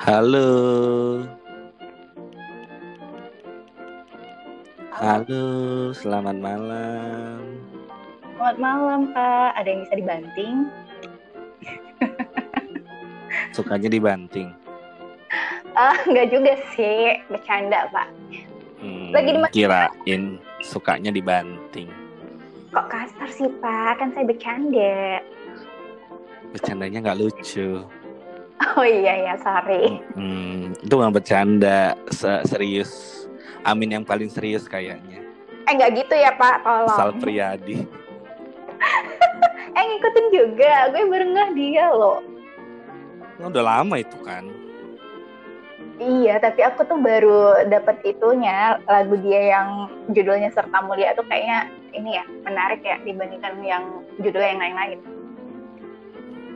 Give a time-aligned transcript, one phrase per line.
[0.00, 0.48] Halo.
[4.90, 5.44] Halo,
[5.92, 7.40] selamat malam.
[8.36, 9.50] Selamat malam, Pak.
[9.56, 10.56] Ada yang bisa dibanting?
[13.56, 14.48] Sukanya dibanting.
[15.72, 17.20] Ah, enggak juga sih.
[17.28, 18.08] Bercanda, Pak.
[18.80, 19.52] Hmm, Lagi di mana?
[19.52, 20.22] kirain
[20.64, 21.92] sukanya dibanting.
[22.72, 24.00] Kok kasar sih, Pak?
[24.00, 25.20] Kan saya bercanda.
[26.50, 27.84] Bercandanya nggak lucu.
[28.76, 29.34] Oh iya, ya.
[29.40, 30.04] Sorry.
[30.12, 33.24] Hmm, itu nggak bercanda, Se- serius.
[33.64, 35.20] Amin yang paling serius kayaknya.
[35.68, 36.64] Eh, enggak gitu ya, Pak.
[36.64, 36.96] Tolong.
[36.96, 37.84] Sal Priadi.
[39.70, 40.90] Eh, ngikutin juga.
[40.90, 42.18] Gue baru ngeh dia loh.
[43.38, 44.50] Udah lama itu kan.
[46.00, 48.82] Iya, tapi aku tuh baru dapet itunya.
[48.90, 49.68] Lagu dia yang
[50.10, 54.98] judulnya Serta Mulia tuh kayaknya ini ya, menarik ya dibandingkan yang judulnya yang lain-lain.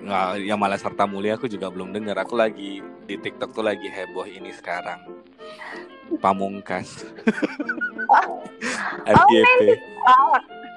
[0.04, 2.20] Nggak, yang malah serta mulia aku juga belum dengar.
[2.20, 5.00] Aku lagi di TikTok tuh lagi heboh ini sekarang.
[6.20, 6.88] Pamungkas.
[9.04, 9.80] Oh, FYP.
[10.06, 10.36] Oh,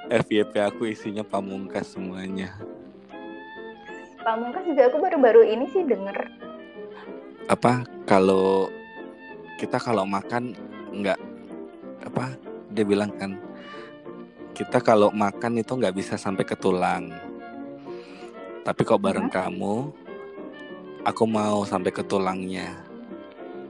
[0.09, 2.56] FYP aku isinya pamungkas semuanya.
[4.19, 6.28] Pamungkas juga aku baru-baru ini sih denger.
[7.47, 8.67] Apa kalau
[9.56, 10.56] kita kalau makan
[10.91, 11.19] nggak
[12.03, 12.36] apa
[12.72, 13.39] dia bilang kan
[14.52, 17.27] kita kalau makan itu nggak bisa sampai ke tulang.
[18.67, 19.75] Tapi kok bareng kamu
[21.07, 22.75] aku mau sampai ke tulangnya.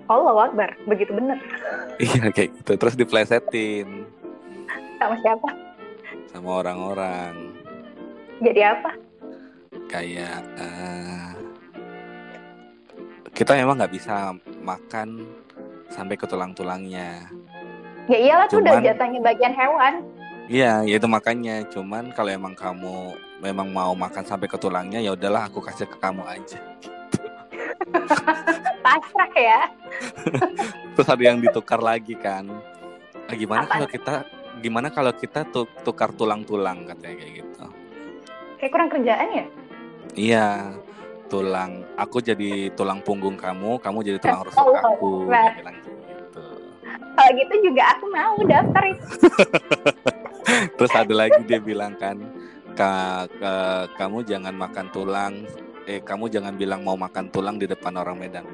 [0.09, 1.37] Allah Akbar, begitu bener.
[2.01, 2.71] Iya kayak gitu.
[2.77, 4.05] Terus diplesetin
[5.01, 5.49] Sama siapa?
[6.29, 7.33] sama orang-orang
[8.37, 8.93] Jadi apa?
[9.89, 11.29] kayak eh,
[13.33, 15.25] kita memang nggak bisa makan
[15.89, 17.33] sampai ke tulang-tulangnya.
[18.05, 19.93] Ya iyalah tuh udah jatahnya bagian hewan.
[20.45, 21.65] Iya, ya itu makanya.
[21.73, 25.97] Cuman kalau emang kamu memang mau makan sampai ke tulangnya, ya udahlah aku kasih ke
[25.97, 26.59] kamu aja.
[28.81, 29.61] Pasrah ya.
[30.97, 32.47] Terus ada yang ditukar lagi kan.
[33.27, 33.73] Ah, gimana Apa?
[33.77, 34.13] kalau kita
[34.57, 37.65] gimana kalau kita tu- tukar tulang-tulang katanya kayak gitu.
[38.57, 39.45] Kayak kurang kerjaan ya?
[40.17, 40.47] Iya,
[41.29, 41.85] tulang.
[41.99, 45.29] Aku jadi tulang punggung kamu, kamu jadi tulang rusuk aku.
[45.29, 46.45] Dia bilang gitu.
[47.17, 49.05] Kalau gitu juga aku mau daftar itu.
[50.79, 52.17] Terus ada lagi dia bilang kan,
[52.77, 55.33] "Ka- ka- kamu jangan makan tulang,
[55.89, 58.45] eh kamu jangan bilang mau makan tulang di depan orang Medan.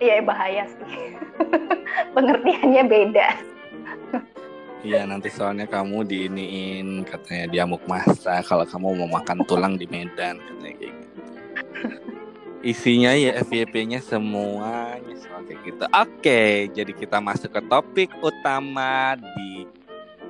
[0.00, 1.14] Iya bahaya sih.
[2.14, 3.28] Pengertiannya beda.
[4.86, 10.38] Iya nanti soalnya kamu diiniin katanya diamuk masa kalau kamu mau makan tulang di Medan
[10.38, 11.20] katanya kayak gitu.
[12.62, 15.84] Isinya ya FYP-nya semuanya soal kayak gitu.
[15.90, 19.66] Oke, jadi kita masuk ke topik utama di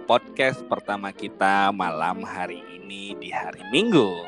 [0.08, 4.24] podcast pertama kita malam hari ini di hari Minggu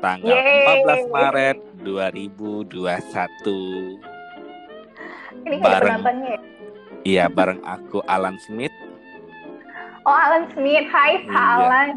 [0.00, 1.04] tanggal Yeay.
[1.04, 4.00] 14 Maret 2021.
[5.44, 6.00] Ini Bareng.
[6.24, 6.38] ya?
[7.04, 8.72] Iya bareng aku Alan Smith
[10.02, 11.34] Oh Alan Smith, hai Iya.
[11.34, 11.90] Alan.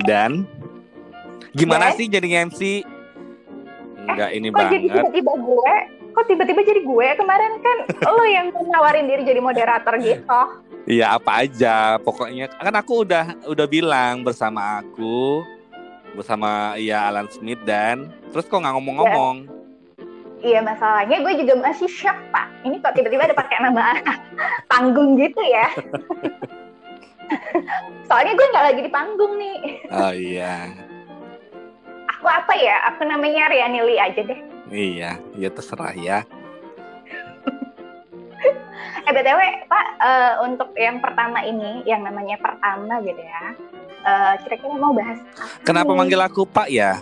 [0.00, 0.32] Dan
[1.52, 1.92] gimana Dan?
[1.92, 2.82] sih jadi MC?
[4.00, 5.12] Enggak ini Kok jadi banget.
[5.12, 5.97] tiba-tiba gue?
[6.14, 7.08] Kok tiba-tiba jadi gue?
[7.16, 7.76] Kemarin kan
[8.08, 10.40] lo yang nawarin diri jadi moderator gitu.
[10.88, 12.00] Iya apa aja.
[12.00, 15.44] Pokoknya kan aku udah udah bilang bersama aku
[16.16, 19.46] bersama ya Alan Smith dan terus kok nggak ngomong-ngomong.
[20.38, 22.46] Iya masalahnya gue juga masih shock pak.
[22.62, 23.98] Ini kok tiba-tiba ada pakai nama
[24.70, 25.66] panggung gitu ya?
[28.08, 29.58] Soalnya gue nggak lagi di panggung nih.
[29.92, 30.72] Oh iya.
[32.16, 32.88] Aku apa ya?
[32.94, 34.40] Aku namanya Riani Lee aja deh.
[34.68, 36.18] Iya, ya terserah ya.
[39.00, 43.44] Eh btw pak, eh, untuk yang pertama ini, yang namanya pertama gitu ya.
[43.98, 45.96] eh, kira-kira mau bahas apa Kenapa nih?
[45.96, 47.00] manggil aku Pak ya?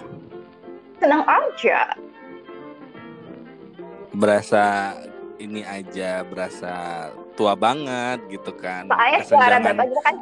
[0.97, 1.93] Seneng aja.
[4.11, 4.97] Berasa
[5.37, 6.73] ini aja, berasa
[7.37, 8.89] tua banget gitu kan.
[8.89, 10.17] Soalnya suara Kesenjangan bapak juga kan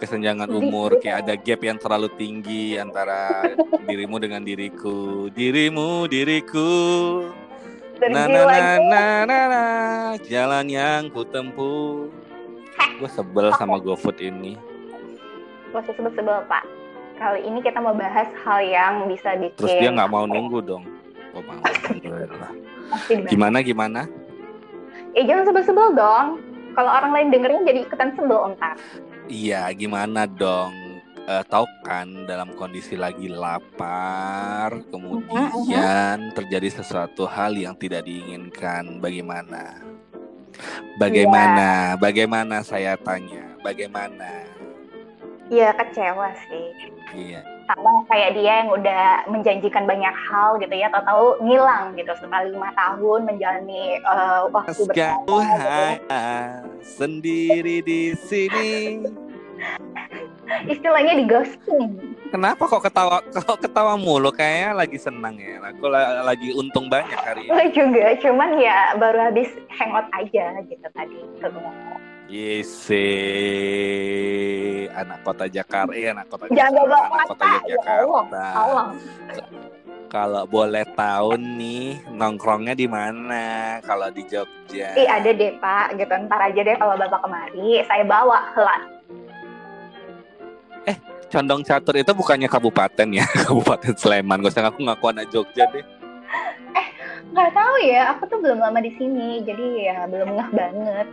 [0.00, 3.52] kesenjangan umur kayak ada gap yang terlalu tinggi antara
[3.84, 5.28] dirimu dengan diriku.
[5.28, 6.72] Dirimu diriku.
[8.00, 9.64] Na na na na na na.
[10.24, 12.08] Jalan yang ku tempuh.
[12.96, 14.56] Gue sebel sama GoFood ini.
[15.70, 16.64] Gak usah sebel-sebel pak.
[17.20, 19.52] Kali ini kita mau bahas hal yang bisa bikin.
[19.60, 20.88] terus dia nggak mau nunggu dong.
[21.36, 21.60] Oh, mau.
[23.28, 24.08] Gimana gimana?
[25.12, 26.40] Eh jangan sebel-sebel dong.
[26.72, 28.80] Kalau orang lain dengerin jadi ikutan sebel ntar.
[29.30, 30.74] Iya gimana dong?
[31.30, 39.78] Eh, tahu kan dalam kondisi lagi lapar kemudian terjadi sesuatu hal yang tidak diinginkan bagaimana?
[40.98, 41.94] Bagaimana?
[42.02, 42.66] Bagaimana?
[42.66, 44.42] Saya tanya bagaimana?
[45.50, 46.66] Iya kecewa sih.
[47.14, 52.10] iya sama kayak dia yang udah menjanjikan banyak hal gitu ya atau tahu ngilang gitu
[52.18, 55.34] setelah lima tahun menjalani uh, waktu bersama gitu.
[56.10, 56.30] ya.
[56.82, 59.06] sendiri di sini.
[60.66, 62.18] Istilahnya di ghosting.
[62.34, 64.34] Kenapa kok ketawa kok ketawa mulu?
[64.34, 65.62] Kayaknya lagi senang ya.
[65.70, 65.86] Aku
[66.26, 67.50] lagi untung banyak hari ini.
[67.54, 71.18] Gue juga cuman ya baru habis hangout aja gitu tadi.
[71.38, 71.89] ketemu
[72.30, 72.86] Yes,
[74.94, 78.44] anak kota Jakarta, eh, anak kota Jakarta, anak kota ya Yogyakarta.
[78.54, 78.86] Allah.
[80.06, 83.82] Kalau boleh tahu nih nongkrongnya di mana?
[83.82, 84.94] Kalau di Jogja.
[84.94, 88.82] Ih ada deh Pak, gitu ntar aja deh kalau Bapak kemari, saya bawa helat.
[90.86, 90.96] Eh,
[91.34, 93.26] Condong Catur itu bukannya kabupaten ya?
[93.50, 94.38] kabupaten Sleman.
[94.46, 95.82] Gak usah ngaku ngaku anak Jogja deh.
[96.78, 96.86] Eh,
[97.34, 101.10] nggak tahu ya, aku tuh belum lama di sini, jadi ya belum ngeh banget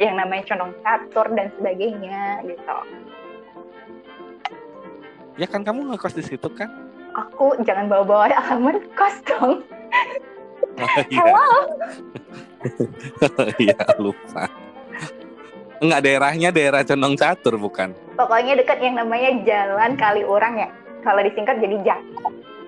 [0.00, 2.76] yang namanya condong catur dan sebagainya gitu.
[5.36, 6.72] Ya kan kamu ngekos di situ kan?
[7.12, 9.60] Aku jangan bawa-bawa alamat kos dong.
[10.80, 11.20] Oh, iya.
[11.20, 11.48] Halo.
[13.60, 14.48] Iya lupa.
[15.82, 17.92] Enggak daerahnya daerah Condong Catur bukan?
[18.16, 20.72] Pokoknya dekat yang namanya Jalan Kali Orang ya.
[21.04, 22.00] Kalau disingkat jadi Jak.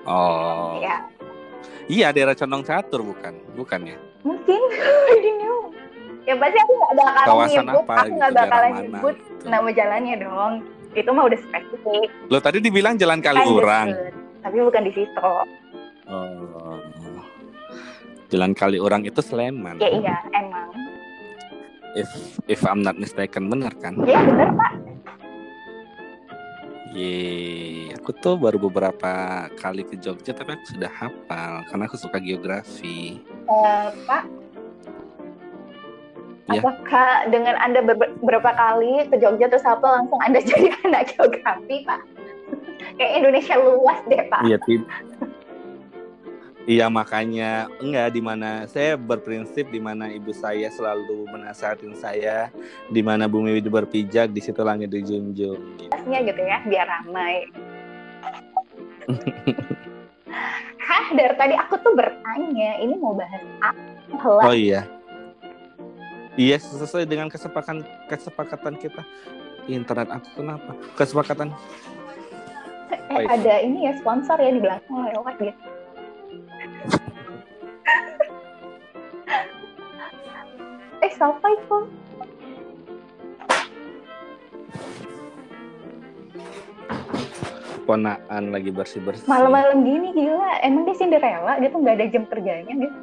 [0.04, 0.76] Oh.
[0.84, 1.08] Ya,
[1.88, 3.32] Iya daerah Condong Catur bukan?
[3.56, 3.96] Bukan ya?
[4.24, 4.60] mungkin.
[5.12, 5.60] I don't know.
[6.22, 8.14] Ya pasti aku nggak bakalan Kawasan nyebut, apa aku gitu?
[8.14, 9.44] nggak Daerah bakalan nyebut gitu.
[9.50, 10.52] nama jalannya dong.
[10.92, 12.08] Itu mah udah spesifik.
[12.28, 14.12] Lo tadi dibilang Jalan Kali Kan deket,
[14.44, 15.30] Tapi bukan di situ.
[16.12, 16.76] Oh.
[18.28, 19.80] Jalan Kali Urang itu Sleman.
[19.80, 20.68] Ya iya, emang.
[21.92, 22.08] If
[22.48, 23.98] if I'm not mistaken benar kan?
[24.06, 24.72] Ya bener Pak.
[26.92, 32.20] Ye, aku tuh baru beberapa kali ke Jogja tapi aku sudah hafal karena aku suka
[32.20, 33.16] geografi.
[33.48, 34.28] Eh, Pak.
[36.50, 36.58] Ya.
[36.58, 41.86] Apakah dengan Anda ber- beberapa kali ke Jogja terus apa langsung Anda jadi anak geografi,
[41.86, 42.00] Pak?
[42.98, 44.42] Kayak Indonesia luas deh, Pak.
[44.42, 44.58] Iya.
[46.62, 52.54] Iya makanya enggak di mana saya berprinsip di mana ibu saya selalu menasihatin saya
[52.86, 55.58] di mana bumi berpijak di situ langit dijunjung.
[55.78, 55.90] Gitu.
[55.90, 57.50] Luasnya gitu ya, biar ramai.
[60.86, 64.46] Hah, dari tadi aku tuh bertanya, ini mau bahas apa?
[64.46, 64.86] Oh iya.
[66.32, 69.04] Iya sesuai dengan kesepakatan kesepakatan kita.
[69.68, 70.72] Internet aku kenapa?
[70.96, 71.52] Kesepakatan.
[73.12, 75.52] Eh, ada ini ya sponsor ya di belakang lewat gitu.
[81.04, 81.84] eh, sampai kok.
[87.84, 89.28] Ponaan lagi bersih-bersih.
[89.28, 92.96] Malam-malam gini gila, emang dia Cinderella gitu nggak ada jam kerjanya gitu.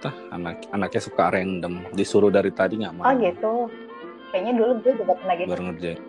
[0.00, 1.84] Tah, anak anaknya suka random.
[1.92, 3.04] Disuruh dari tadi nggak mau.
[3.04, 3.68] Oh gitu.
[4.32, 5.48] Kayaknya dulu gue juga pernah gitu.
[5.52, 6.00] Baru ngerjain.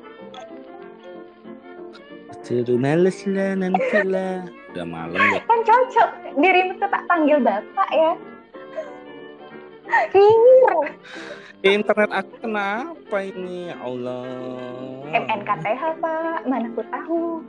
[2.41, 4.47] Suruh males lah nanti lah.
[4.71, 5.41] Udah malam ya.
[5.43, 6.09] Kan cocok,
[6.39, 8.11] dirimu tuh tak panggil bapak ya.
[10.15, 10.75] Nyinyir.
[11.61, 13.69] Internet aku kenapa ini?
[13.69, 14.23] Ya Allah.
[15.11, 17.43] MNKTH pak, mana aku tahu.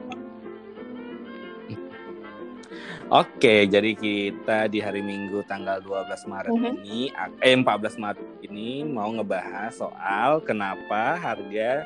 [3.13, 6.81] Oke, jadi kita di hari Minggu tanggal 12 Maret Mhm.
[6.81, 7.13] ini,
[7.45, 11.85] eh 14 Maret ini mau ngebahas soal kenapa harga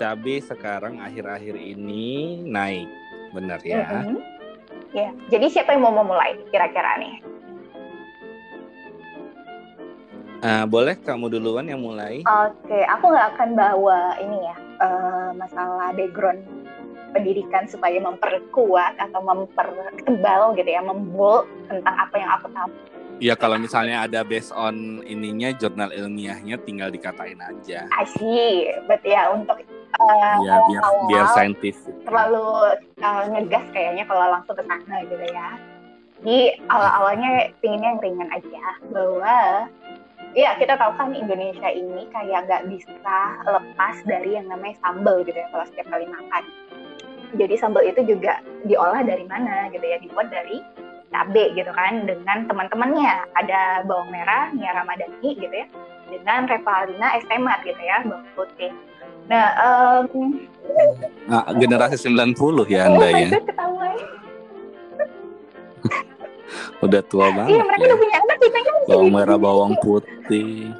[0.00, 2.88] cabai sekarang akhir-akhir ini naik.
[3.36, 3.84] Bener ya?
[4.00, 4.16] Mhm.
[4.96, 7.20] Ya, jadi siapa yang mau memulai kira-kira nih?
[10.40, 12.24] Ah, boleh kamu duluan yang mulai?
[12.24, 16.40] Oke, aku nggak akan bawa ini ya eh, masalah background
[17.12, 22.70] pendidikan supaya memperkuat atau mempertebal gitu ya, membol tentang apa yang aku tahu.
[23.22, 27.86] Ya kalau misalnya ada based on ininya jurnal ilmiahnya tinggal dikatain aja.
[28.02, 31.94] Asyik, bet ya untuk eh, Ya biar awal-awal biar saintifik.
[32.02, 32.48] terlalu
[32.98, 35.48] eh, ngegas kayaknya kalau langsung ke sana gitu ya.
[36.22, 37.30] Jadi awal-awalnya
[37.62, 39.36] pinginnya yang ringan aja bahwa
[40.34, 45.34] ya kita tahu kan Indonesia ini kayak nggak bisa lepas dari yang namanya sambal gitu
[45.38, 46.42] ya kalau setiap kali makan.
[47.32, 50.60] Jadi sambal itu juga diolah dari mana gitu ya dibuat dari
[51.08, 55.64] cabe gitu kan dengan teman-temannya ada bawang merah Nia Ramadhani gitu ya
[56.08, 58.72] dengan Revalina Estemat gitu ya bawang putih.
[59.30, 60.34] Nah, em,
[61.24, 63.28] Nah, generasi 90 ya oh Anda my ya.
[66.84, 67.86] Udah tua banget Iya mereka ya.
[67.88, 70.74] udah punya anak kita kan Bawang merah, bawang putih.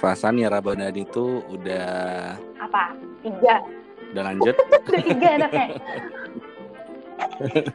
[0.00, 1.88] Perasaan ya Ramadhan itu udah
[2.58, 3.60] apa tiga
[4.14, 4.54] udah lanjut.
[4.88, 5.66] udah tiga anaknya.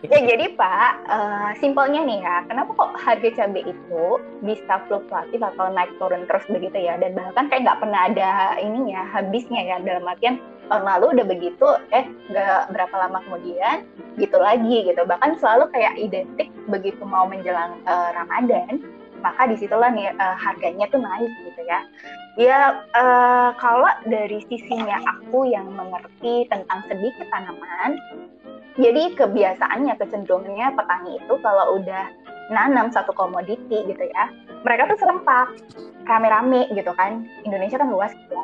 [0.08, 2.36] Ya jadi pak eh, simpelnya nih ya.
[2.48, 4.03] Kenapa kok harga cabai itu
[4.43, 6.96] bisa fluktuatif atau naik turun terus begitu ya?
[6.96, 9.77] Dan bahkan kayak nggak pernah ada ininya habisnya ya?
[9.84, 13.84] Dalam artian tahun lalu udah begitu eh nggak berapa lama kemudian
[14.15, 15.01] gitu lagi gitu.
[15.03, 18.79] Bahkan selalu kayak identik begitu mau menjelang uh, Ramadan
[19.19, 21.79] maka di situlah nih uh, harganya tuh naik gitu ya.
[22.39, 22.59] Ya
[22.95, 27.99] uh, kalau dari sisinya aku yang mengerti tentang sedikit tanaman
[28.79, 32.07] jadi kebiasaannya kecenderungannya petani itu kalau udah
[32.49, 34.31] nanam satu komoditi gitu ya
[34.63, 35.55] mereka tuh serempak
[36.07, 37.27] rame-rame gitu kan.
[37.45, 38.39] Indonesia kan luas gitu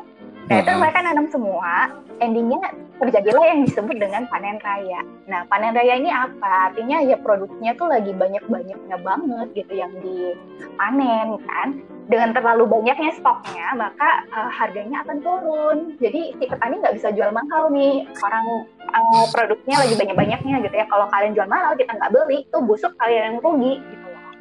[0.46, 1.90] Nah itu mereka nanam semua,
[2.22, 2.62] endingnya
[3.02, 5.02] terjadilah yang disebut dengan panen raya.
[5.26, 6.72] Nah panen raya ini apa?
[6.72, 11.82] Artinya ya produknya tuh lagi banyak-banyaknya banget gitu yang dipanen kan.
[12.06, 15.78] Dengan terlalu banyaknya stoknya, maka uh, harganya akan turun.
[15.98, 18.06] Jadi si petani nggak bisa jual mahal nih.
[18.22, 18.46] Orang
[18.94, 20.86] uh, produknya lagi banyak-banyaknya gitu ya.
[20.86, 24.34] Kalau kalian jual mahal, kita nggak beli, tuh busuk kalian yang rugi gitu loh.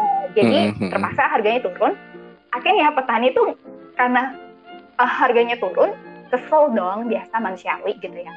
[0.00, 0.88] Uh, jadi mm-hmm.
[0.88, 1.92] terpaksa harganya turun.
[2.56, 3.52] Akhirnya petani tuh
[4.00, 4.32] karena
[5.00, 5.96] uh, harganya turun,
[6.28, 8.32] kesel dong biasa manusiawi gitu ya.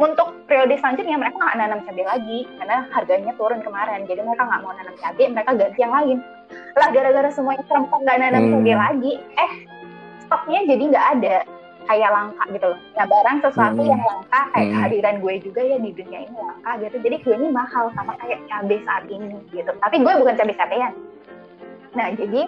[0.00, 4.60] Untuk periode selanjutnya mereka nggak nanam cabai lagi karena harganya turun kemarin, jadi mereka nggak
[4.62, 6.18] mau nanam cabai, mereka ganti yang lain.
[6.78, 8.52] Lah gara-gara semuanya serempak nggak nanam hmm.
[8.54, 9.52] cabai lagi, eh
[10.24, 11.36] stoknya jadi nggak ada
[11.90, 12.80] kayak langka gitu loh.
[12.94, 13.90] Nah barang sesuatu hmm.
[13.90, 14.74] yang langka kayak hmm.
[14.78, 16.96] kehadiran gue juga ya di dunia ini langka gitu.
[17.02, 19.72] Jadi gue ini mahal sama kayak cabai saat ini gitu.
[19.74, 20.92] Tapi gue bukan cabai cabean.
[21.98, 22.40] Nah jadi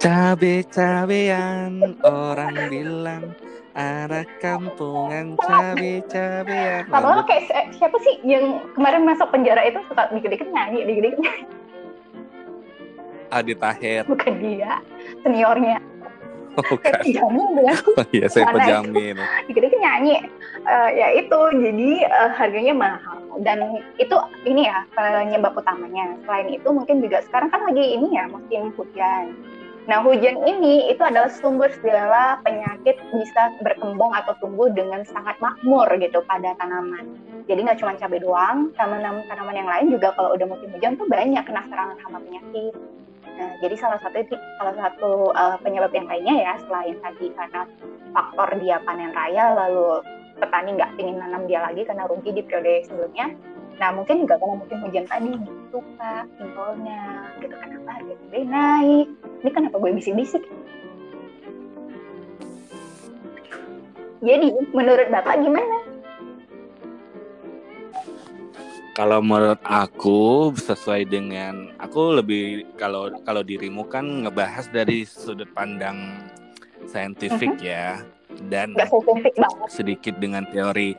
[0.00, 3.36] Cabe-cabean orang bilang
[3.76, 6.88] anak kampungan cabe-cabean.
[6.88, 11.44] Kalau kayak siapa sih yang kemarin masuk penjara itu suka dikit-dikit nyanyi, dikit-dikit nyanyi.
[13.28, 14.08] Adi Tahir.
[14.08, 14.80] Bukan dia,
[15.20, 15.84] seniornya.
[16.56, 16.96] Oh, bukan.
[17.20, 19.20] Oh, iya, saya pejamin.
[19.52, 20.24] Dikit-dikit nyanyi.
[20.64, 23.20] Uh, ya itu, jadi uh, harganya mahal.
[23.44, 24.16] Dan itu
[24.48, 26.16] ini ya penyebab utamanya.
[26.24, 29.36] Selain itu mungkin juga sekarang kan lagi ini ya musim hujan
[29.88, 35.88] Nah, hujan ini itu adalah sumber segala penyakit bisa berkembang atau tumbuh dengan sangat makmur
[35.96, 37.16] gitu pada tanaman.
[37.48, 41.42] Jadi nggak cuma cabai doang, tanaman-tanaman yang lain juga kalau udah musim hujan tuh banyak
[41.48, 42.74] kena serangan hama penyakit.
[43.40, 47.64] Nah, jadi salah satu salah satu uh, penyebab yang lainnya ya selain tadi karena
[48.12, 50.04] faktor dia panen raya lalu
[50.36, 53.32] petani nggak ingin nanam dia lagi karena rugi di periode sebelumnya.
[53.76, 57.02] Nah mungkin juga karena musim hujan tadi gitu kak simpelnya
[57.38, 57.54] gitu.
[57.54, 59.06] Kenapa harga cabai naik?
[59.44, 60.44] Ini kenapa gue bisik-bisik?
[64.20, 65.76] Jadi menurut bapak gimana?
[68.92, 76.20] Kalau menurut aku sesuai dengan aku lebih kalau kalau dirimu kan ngebahas dari sudut pandang
[76.84, 77.64] saintifik uh-huh.
[77.64, 77.88] ya.
[78.48, 78.72] Dan
[79.68, 80.96] sedikit dengan teori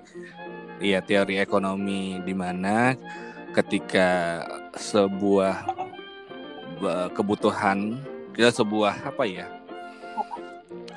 [0.81, 2.97] ya teori ekonomi di mana
[3.53, 4.41] ketika
[4.73, 5.77] sebuah
[7.13, 8.01] kebutuhan
[8.33, 9.45] kita sebuah apa ya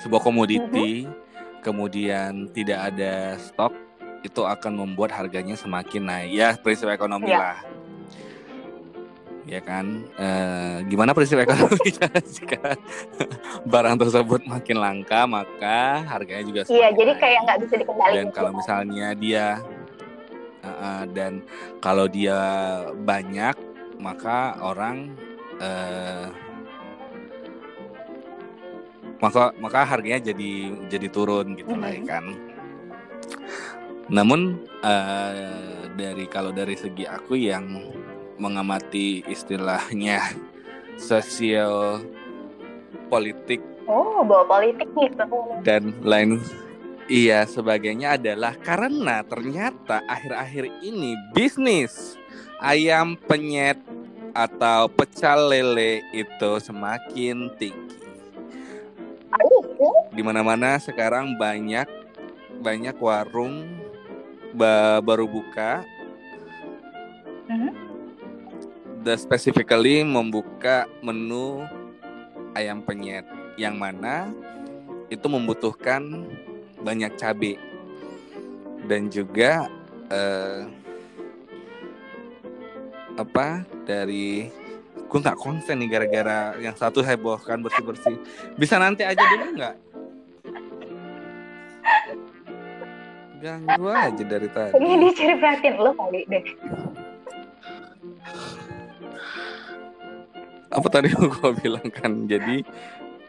[0.00, 1.60] sebuah komoditi mm-hmm.
[1.60, 3.84] kemudian tidak ada stok
[4.24, 6.30] itu akan membuat harganya semakin naik.
[6.32, 7.38] Ya prinsip ekonomi ya.
[7.38, 7.58] lah.
[9.44, 10.08] Ya kan?
[10.16, 10.28] E,
[10.88, 11.92] gimana prinsip ekonomi?
[12.40, 12.80] Jika
[13.68, 18.50] barang tersebut makin langka maka harganya juga iya jadi kayak nggak bisa dikendalikan dan kalau
[18.52, 19.46] misalnya dia
[20.64, 21.44] uh, dan
[21.78, 22.36] kalau dia
[22.96, 23.54] banyak
[24.00, 25.12] maka orang
[25.60, 26.28] uh,
[29.22, 32.24] maka maka harganya jadi jadi turun gitu lah ya kan.
[34.12, 37.64] Namun uh, dari kalau dari segi aku yang
[38.36, 40.20] mengamati istilahnya
[41.10, 42.02] sosial
[43.08, 45.24] politik oh bawa politik gitu
[45.62, 46.40] dan lain
[47.10, 52.16] iya sebagainya adalah karena ternyata akhir-akhir ini bisnis
[52.62, 53.80] ayam penyet
[54.34, 57.94] atau pecel lele itu semakin tinggi
[60.14, 61.86] di mana-mana sekarang banyak
[62.62, 63.66] banyak warung
[64.54, 65.82] ba baru buka.
[67.50, 67.72] Uh-huh.
[69.04, 71.66] The specifically membuka menu
[72.54, 73.26] ayam penyet
[73.58, 74.30] yang mana
[75.12, 76.30] itu membutuhkan
[76.84, 77.56] banyak cabai
[78.84, 79.72] dan juga
[80.12, 80.68] uh,
[83.16, 84.52] apa dari
[84.92, 88.16] gue nggak konsen nih gara-gara yang satu hebohkan bersih bersih
[88.58, 89.76] bisa nanti aja dulu nggak?
[93.44, 94.72] Ganggu aja dari tadi.
[94.72, 96.44] Ini dia cari perhatian lo kali deh.
[100.74, 102.26] Apa tadi gue bilang kan?
[102.26, 102.66] Jadi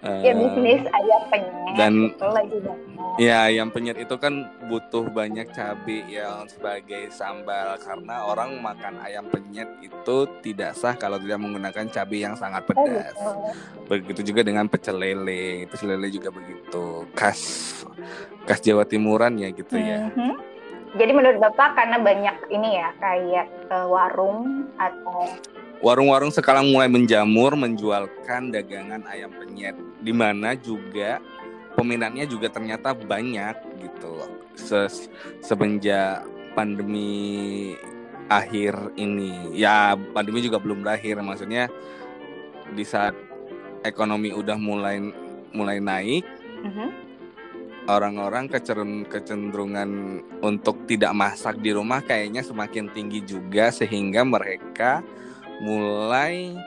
[0.02, 5.08] uh, ya bisnis ayam penyet dan itu lagi banyak Ya, ayam penyet itu kan butuh
[5.08, 11.40] banyak cabai yang sebagai sambal karena orang makan ayam penyet itu tidak sah kalau tidak
[11.40, 13.16] menggunakan cabai yang sangat Oh, pedas.
[13.16, 13.32] gitu.
[13.88, 17.08] Begitu juga dengan pecel lele, pecel lele juga begitu.
[17.16, 17.40] Khas
[18.44, 20.12] khas Jawa Timuran ya gitu ya.
[20.12, 20.36] Mhm.
[20.96, 25.32] Jadi menurut Bapak karena banyak ini ya kayak eh, warung atau
[25.84, 31.20] Warung-warung sekarang mulai menjamur menjualkan dagangan ayam penyet di mana juga
[31.76, 34.26] peminatnya juga ternyata banyak gitu.
[34.56, 35.12] Se-
[35.44, 36.24] semenjak
[36.56, 37.76] pandemi
[38.26, 39.54] akhir ini.
[39.54, 41.70] Ya, pandemi juga belum berakhir maksudnya
[42.74, 43.14] di saat
[43.86, 44.98] ekonomi udah mulai
[45.54, 46.26] mulai naik
[46.66, 46.88] Mhm.
[47.86, 55.06] orang-orang kecerun- kecenderungan untuk tidak masak di rumah kayaknya semakin tinggi juga sehingga mereka
[55.62, 56.58] mulai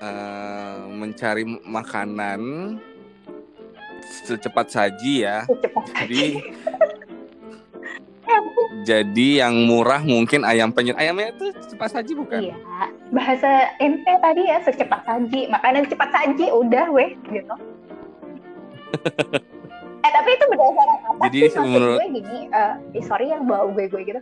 [0.00, 2.40] eh, mencari makanan
[4.10, 5.46] secepat saji ya.
[5.46, 6.22] secepat Jadi
[8.82, 10.94] jadi yang murah mungkin ayam penyet.
[10.94, 12.40] Ayamnya itu cepat saji bukan?
[12.40, 12.56] Iya,
[13.10, 15.46] bahasa ente tadi ya secepat saji.
[15.48, 17.54] Makanan cepat saji udah weh gitu.
[20.00, 22.38] eh tapi itu berdasarkan apa Jadi sih maksud menurut- gue gini?
[22.48, 24.20] eh eh, sorry yang bawa gue gue gitu.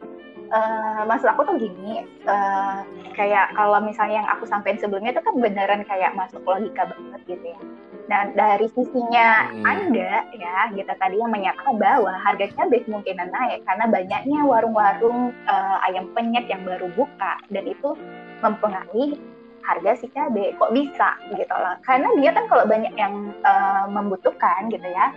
[0.49, 2.76] Eh maksud aku tuh gini, eh
[3.12, 7.47] kayak kalau misalnya yang aku sampaikan sebelumnya itu kan beneran kayak masuk logika banget gitu
[7.47, 7.61] ya.
[8.08, 9.64] Nah dari sisinya Hmm.
[9.64, 15.86] Anda ya, kita tadi yang menyatakan bahwa harga cabai kemungkinan naik karena banyaknya warung-warung eh,
[15.88, 17.94] ayam penyet yang baru buka dan itu
[18.40, 19.20] mempengaruhi
[19.64, 20.56] harga si cabai.
[20.56, 21.76] Kok bisa gitu loh?
[21.84, 25.12] Karena dia kan kalau banyak yang eh, membutuhkan gitu ya.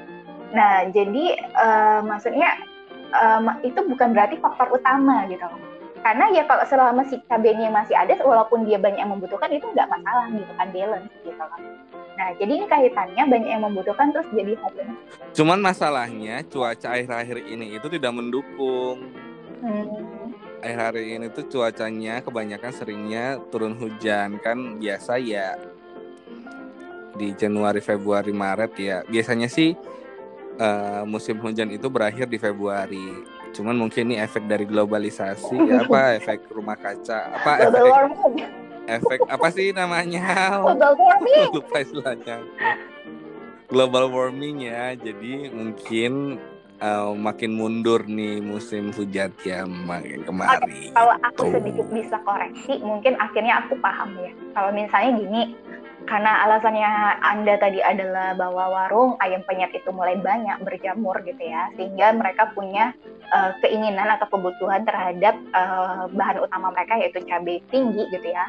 [0.52, 2.60] Nah jadi eh, maksudnya
[3.12, 5.71] em, itu bukan berarti faktor utama gitu loh.
[6.02, 9.86] Karena ya kalau selama si cabenya masih ada, walaupun dia banyak yang membutuhkan itu nggak
[9.86, 11.62] masalah gitu kan balance gitu loh.
[12.18, 14.96] Nah jadi ini kaitannya banyak yang membutuhkan terus jadi harganya
[15.32, 19.14] Cuman masalahnya cuaca akhir-akhir ini itu tidak mendukung.
[19.62, 25.58] hmm, Akhir-akhir ini tuh cuacanya kebanyakan seringnya turun hujan kan biasa ya
[27.18, 28.98] di Januari, Februari, Maret ya.
[29.06, 29.78] Biasanya sih
[30.58, 33.22] eh, musim hujan itu berakhir di Februari.
[33.52, 38.50] Cuman mungkin ini efek dari globalisasi apa efek rumah kaca apa global efek warming,
[38.88, 41.48] efek apa sih namanya global warming.
[41.56, 42.38] lupa istilahnya
[43.68, 46.40] global warming ya jadi mungkin
[46.80, 51.52] eh, makin mundur nih musim hujan ya makin kemari Kalau aku Tuh.
[51.56, 54.32] sedikit bisa koreksi, mungkin akhirnya aku paham ya.
[54.52, 55.42] Kalau misalnya gini,
[56.06, 61.70] karena alasannya Anda tadi adalah bahwa warung ayam penyet itu mulai banyak berjamur gitu ya,
[61.76, 62.92] sehingga mereka punya
[63.32, 68.46] eh, keinginan atau kebutuhan terhadap eh, bahan utama mereka yaitu cabai tinggi gitu ya.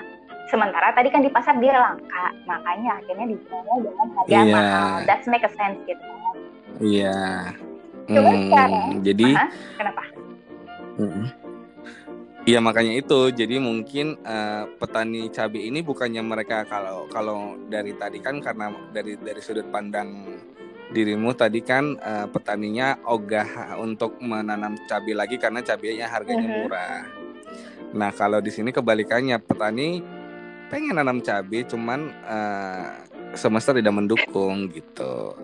[0.51, 4.53] Sementara tadi kan di pasar dia langka, makanya akhirnya dijualnya dengan harga Iya.
[4.53, 4.89] mahal.
[5.09, 6.05] That's make a sense gitu.
[6.83, 7.47] iya
[8.11, 9.49] Coba Hmm, jadi Hah?
[9.79, 10.03] Kenapa?
[10.99, 11.25] Mm-mm.
[12.43, 18.19] Iya makanya itu jadi mungkin eh, petani cabai ini bukannya mereka kalau kalau dari tadi
[18.19, 20.27] kan karena dari dari sudut pandang
[20.91, 27.07] dirimu tadi kan eh, petaninya ogah untuk menanam cabai lagi karena cabainya harganya murah.
[27.95, 30.03] Nah kalau di sini kebalikannya petani
[30.67, 32.87] pengen nanam cabai cuman eh,
[33.39, 35.39] semesta tidak mendukung gitu.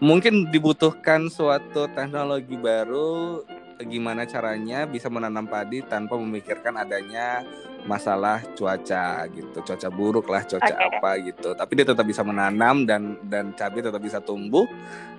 [0.00, 3.44] Mungkin dibutuhkan suatu teknologi baru
[3.86, 7.46] gimana caranya bisa menanam padi tanpa memikirkan adanya
[7.86, 10.86] masalah cuaca gitu cuaca buruk lah cuaca Oke.
[10.98, 14.66] apa gitu tapi dia tetap bisa menanam dan dan cabai tetap bisa tumbuh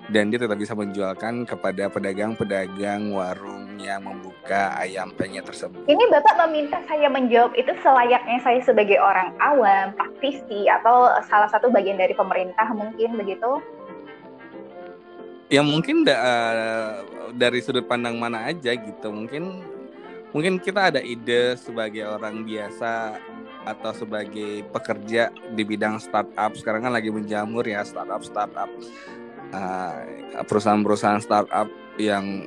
[0.09, 6.35] dan dia tetap bisa menjualkan kepada pedagang-pedagang warung yang membuka ayam penyet tersebut Ini Bapak
[6.45, 12.17] meminta saya menjawab itu selayaknya saya sebagai orang awam, praktisi, atau salah satu bagian dari
[12.17, 13.61] pemerintah mungkin begitu?
[15.49, 16.93] Ya mungkin da- eh,
[17.33, 19.09] dari sudut pandang mana aja gitu.
[19.09, 19.65] Mungkin
[20.29, 23.17] mungkin kita ada ide sebagai orang biasa
[23.65, 26.53] atau sebagai pekerja di bidang startup.
[26.55, 28.69] Sekarang kan lagi menjamur ya startup startup.
[29.49, 29.97] Eh,
[30.45, 32.45] perusahaan-perusahaan startup yang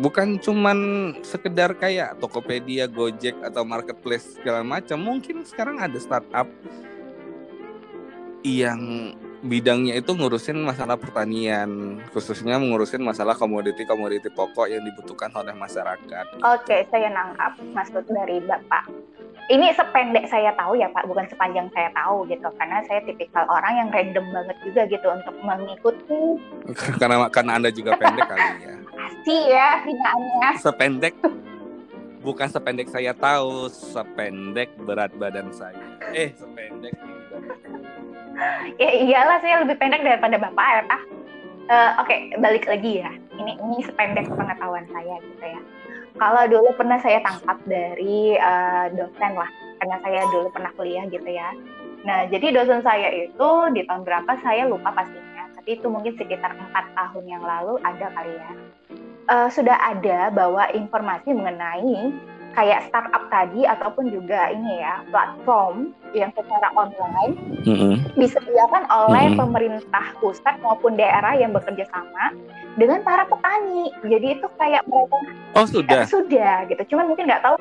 [0.00, 0.78] bukan cuman
[1.20, 4.96] sekedar kayak Tokopedia, Gojek atau marketplace segala macam.
[4.96, 6.48] Mungkin sekarang ada startup
[8.40, 16.26] yang bidangnya itu ngurusin masalah pertanian, khususnya mengurusin masalah komoditi-komoditi pokok yang dibutuhkan oleh masyarakat.
[16.44, 18.92] Oke, saya nangkap maksud dari Bapak.
[19.50, 22.46] Ini sependek saya tahu ya Pak, bukan sepanjang saya tahu gitu.
[22.54, 26.22] Karena saya tipikal orang yang random banget juga gitu untuk mengikuti
[27.02, 28.74] karena karena anda juga pendek kali ya.
[28.94, 30.50] pasti ya hinaannya.
[30.60, 31.14] Sependek,
[32.22, 35.98] bukan sependek saya tahu, sependek berat badan saya.
[36.14, 37.19] Eh, sependek.
[38.80, 41.02] Ya iyalah saya lebih pendek daripada Bapak ya Pak.
[41.70, 43.12] Eh, Oke, balik lagi ya.
[43.40, 45.60] ini ini sependek pengetahuan saya gitu ya.
[46.20, 49.48] Kalau dulu pernah saya tangkap dari uh, dosen lah,
[49.80, 51.48] karena saya dulu pernah kuliah gitu ya.
[52.04, 56.52] Nah, jadi dosen saya itu di tahun berapa saya lupa pastinya, tapi itu mungkin sekitar
[56.52, 58.52] empat tahun yang lalu ada kali ya.
[59.30, 62.12] Uh, sudah ada bahwa informasi mengenai
[62.54, 67.94] kayak startup tadi ataupun juga ini ya platform yang secara online mm-hmm.
[68.18, 69.38] disediakan oleh mm-hmm.
[69.38, 72.34] pemerintah pusat maupun daerah yang bekerja sama
[72.74, 73.94] dengan para petani.
[74.06, 75.18] Jadi itu kayak mereka
[75.54, 76.82] oh sudah sudah gitu.
[76.94, 77.56] Cuman mungkin nggak tahu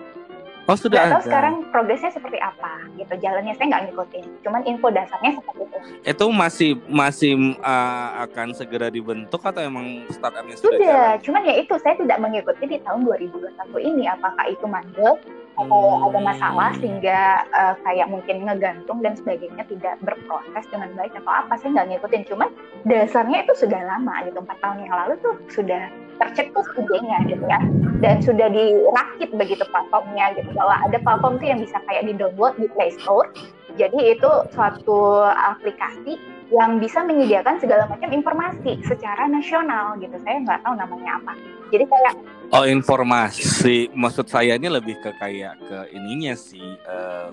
[0.70, 3.10] Oh sudah Gak tahu sekarang progresnya seperti apa gitu.
[3.18, 4.26] Jalannya saya nggak ngikutin.
[4.46, 5.78] Cuman info dasarnya seperti itu.
[6.06, 7.34] Itu masih masih
[7.66, 11.18] uh, akan segera dibentuk atau emang startupnya sudah, sudah jalan?
[11.26, 14.04] Cuman ya itu saya tidak mengikuti di tahun 2021 ini.
[14.14, 15.18] Apakah itu mandek
[15.60, 16.06] atau hmm.
[16.12, 17.20] ada masalah sehingga
[17.52, 21.54] uh, kayak mungkin ngegantung dan sebagainya tidak berproses dengan baik atau apa?
[21.60, 22.24] Saya nggak ngikutin.
[22.32, 22.50] Cuman
[22.88, 24.40] dasarnya itu sudah lama gitu.
[24.40, 27.60] Empat tahun yang lalu tuh sudah tercetus idenya gitu ya
[28.04, 32.54] dan sudah dirakit begitu platformnya gitu bahwa ada platform tuh yang bisa kayak di download
[32.60, 33.32] di Play Store
[33.80, 36.20] jadi itu suatu aplikasi
[36.52, 41.34] yang bisa menyediakan segala macam informasi secara nasional gitu saya nggak tahu namanya apa
[41.72, 42.14] jadi kayak
[42.50, 47.30] oh informasi maksud saya ini lebih ke kayak ke ininya sih uh,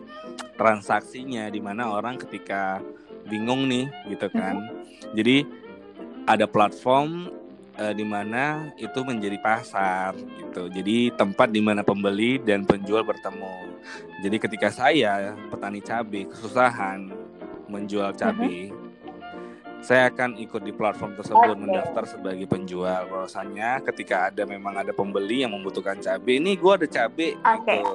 [0.57, 2.81] transaksinya di mana orang ketika
[3.27, 5.13] bingung nih gitu kan mm -hmm.
[5.17, 5.37] jadi
[6.27, 7.31] ada platform
[7.79, 10.69] uh, di mana itu menjadi pasar gitu.
[10.73, 13.79] Jadi tempat di mana pembeli dan penjual bertemu.
[14.25, 17.13] Jadi ketika saya petani cabai kesusahan
[17.71, 18.86] menjual cabai, uh -huh.
[19.85, 21.61] Saya akan ikut di platform tersebut okay.
[21.61, 23.03] mendaftar sebagai penjual.
[23.09, 27.81] Bahwasannya ketika ada memang ada pembeli yang membutuhkan cabai, ini gue ada cabai okay.
[27.83, 27.95] gitu.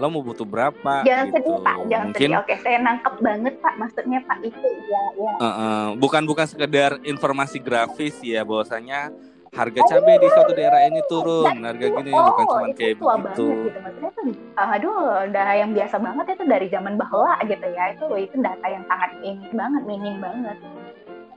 [0.00, 1.04] Lo mau butuh berapa?
[1.04, 1.36] Jangan gitu.
[1.36, 1.76] sedih pak.
[1.92, 2.40] Jangan Mungkin, sedih.
[2.40, 3.74] Oke saya nangkep banget pak.
[3.76, 8.40] Maksudnya pak itu ya ya uh, uh, bukan bukan sekedar informasi grafis ya.
[8.40, 9.12] Bahwasanya
[9.52, 11.44] harga cabai di suatu daerah ini turun.
[11.44, 13.78] Dan, harga gini oh, bukan cuma kayak tua begitu banget, gitu.
[13.84, 14.22] maksudnya itu
[14.56, 17.84] aduh udah yang biasa banget itu dari zaman bahwa gitu ya.
[17.92, 20.56] Itu itu data yang sangat ini banget minim banget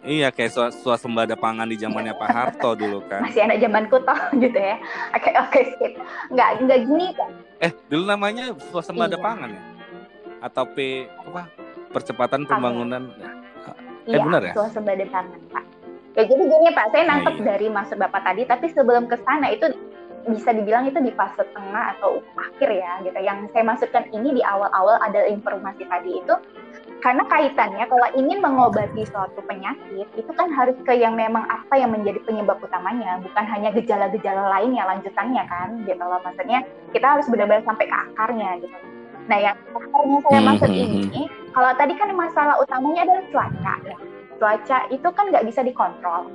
[0.06, 0.54] Iya kayak
[0.86, 3.26] suasembada pangan di zamannya Pak Harto dulu kan.
[3.26, 4.14] Masih anak zaman kuto
[4.44, 4.78] gitu ya.
[5.18, 5.94] Oke oke skip.
[6.30, 7.30] Nggak nggak gini kan.
[7.58, 9.26] Eh dulu namanya suasembada iya.
[9.26, 9.64] pangan ya?
[10.46, 11.50] Atau P apa?
[11.90, 13.10] Percepatan pembangunan.
[14.06, 14.54] Eh iya, benar ya?
[14.54, 15.64] Suasembada pangan Pak.
[16.16, 17.48] Ya jadi gini Pak, saya nangkep nah, iya.
[17.52, 19.68] dari maksud Bapak tadi, tapi sebelum ke sana itu
[20.32, 23.20] bisa dibilang itu di fase tengah atau akhir ya gitu.
[23.20, 26.36] Yang saya maksudkan ini di awal-awal ada informasi tadi itu
[27.04, 31.92] karena kaitannya kalau ingin mengobati suatu penyakit itu kan harus ke yang memang apa yang
[31.92, 33.20] menjadi penyebab utamanya.
[33.22, 36.18] Bukan hanya gejala-gejala lainnya lanjutannya kan gitu loh.
[36.24, 36.64] Maksudnya
[36.96, 38.78] kita harus benar-benar sampai ke akarnya gitu.
[39.26, 41.52] Nah yang akarnya saya hmm, maksud hmm, ini hmm.
[41.54, 43.98] kalau tadi kan masalah utamanya adalah cuaca ya.
[44.36, 46.32] Cuaca itu kan nggak bisa dikontrol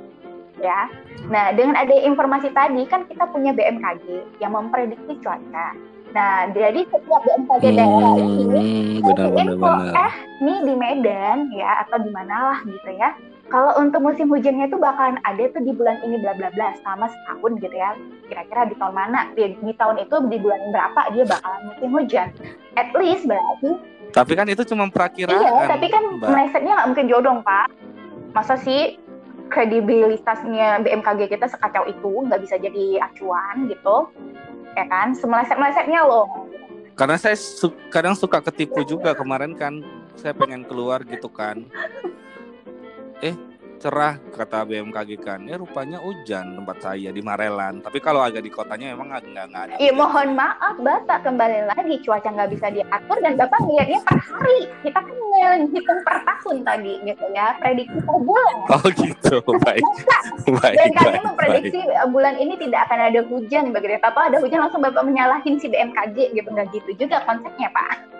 [0.61, 0.87] ya.
[1.27, 5.75] Nah dengan ada informasi tadi kan kita punya BMKG yang memprediksi cuaca
[6.11, 9.93] Nah, jadi setiap BMKG hmm, daerah ini benar, benar, info, benar.
[9.95, 13.15] eh nih di Medan ya atau di mana lah gitu ya.
[13.51, 17.11] Kalau untuk musim hujannya itu bakalan ada tuh di bulan ini bla bla bla sama
[17.11, 17.95] setahun gitu ya.
[18.31, 19.27] Kira-kira di tahun mana?
[19.35, 22.27] Di, di tahun itu di bulan berapa dia bakalan musim hujan?
[22.79, 23.71] At least berarti.
[24.11, 25.35] Tapi kan itu cuma perakiraan.
[25.35, 27.67] Iya, tapi kan melesetnya nggak mungkin jodoh Pak.
[28.31, 28.99] Masa sih
[29.51, 34.07] kredibilitasnya BMKG kita sekacau itu nggak bisa jadi acuan gitu
[34.77, 35.13] ya kan?
[35.15, 36.27] Semeleset-melesetnya loh.
[36.95, 39.81] Karena saya su kadang suka ketipu juga kemarin kan.
[40.19, 41.65] Saya pengen keluar gitu kan.
[43.25, 43.33] Eh
[43.81, 45.41] cerah kata BMKG kan.
[45.49, 47.81] Ya rupanya hujan tempat saya di Marelan.
[47.81, 51.25] Tapi kalau agak di kotanya memang nggak nggak ada iya mohon maaf bapak.
[51.25, 54.69] Kembali lagi cuaca nggak bisa diatur dan bapak ngeliatnya per hari.
[54.85, 55.17] Kita kan
[55.65, 57.57] ngitung per tahun tadi gitu ya.
[57.57, 58.57] Prediksi per bulan.
[58.71, 59.35] Oh gitu.
[59.65, 59.83] Baik.
[60.47, 62.07] Baik dan kami memprediksi baik.
[62.13, 64.01] bulan ini tidak akan ada hujan begitu ya.
[64.05, 66.47] Apa ada hujan langsung bapak menyalahin si BMKG gitu.
[66.53, 68.10] Nggak gitu juga konsepnya pak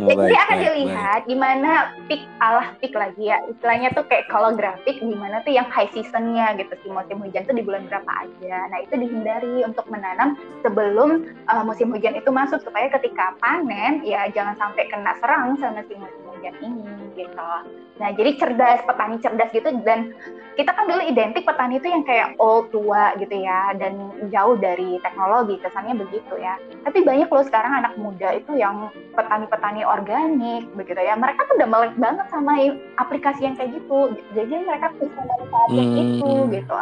[0.00, 1.28] Oh, Jadi baik, akan baik, dilihat baik.
[1.28, 1.70] gimana
[2.08, 6.56] peak alah peak lagi ya istilahnya tuh kayak kalau grafik gimana tuh yang high seasonnya
[6.56, 8.56] gitu si musim hujan tuh di bulan berapa aja.
[8.72, 14.24] Nah itu dihindari untuk menanam sebelum uh, musim hujan itu masuk supaya ketika panen ya
[14.32, 16.88] jangan sampai kena serang sama si musim hujan ini
[17.20, 17.52] gitu.
[18.00, 20.16] Nah jadi cerdas petani cerdas gitu dan
[20.56, 24.96] kita kan dulu identik petani itu yang kayak old tua gitu ya dan jauh dari
[25.04, 26.56] teknologi kesannya begitu ya.
[26.88, 31.68] Tapi banyak loh sekarang anak muda itu yang petani-petani organik begitu ya mereka tuh udah
[31.68, 32.52] melek banget sama
[32.96, 36.00] aplikasi yang kayak gitu jadi mereka bisa manfaatkan hmm.
[36.00, 36.76] itu gitu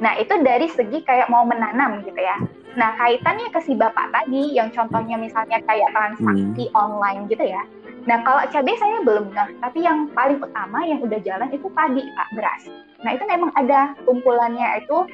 [0.00, 2.40] nah itu dari segi kayak mau menanam gitu ya
[2.74, 6.74] nah kaitannya ke si bapak tadi yang contohnya misalnya kayak transaksi hmm.
[6.74, 7.62] online gitu ya
[8.04, 12.04] Nah kalau cabai saya belum nah, tapi yang paling utama yang udah jalan itu padi
[12.04, 12.62] pak beras.
[13.00, 15.08] Nah itu memang ada kumpulannya itu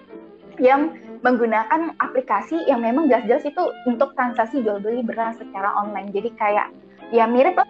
[0.58, 6.10] yang menggunakan aplikasi yang memang jelas-jelas itu untuk transaksi jual beli beras secara online.
[6.10, 6.68] Jadi kayak
[7.14, 7.68] ya mirip lah.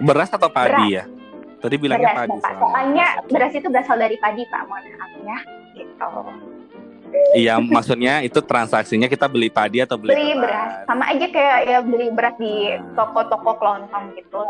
[0.00, 0.88] Beras atau padi beras.
[0.88, 1.04] ya?
[1.60, 2.38] Tadi bilangnya beras, padi.
[2.40, 2.52] Pak.
[2.60, 5.38] Soalnya beras itu berasal dari padi Pak, mohon maaf ya.
[5.76, 6.08] Gitu.
[7.36, 10.86] Iya, maksudnya itu transaksinya kita beli padi atau beli, beli beras.
[10.86, 10.88] beras.
[10.88, 12.80] Sama aja kayak ya beli beras di ah.
[12.96, 14.42] toko-toko kelontong gitu.